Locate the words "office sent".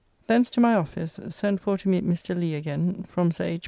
0.73-1.59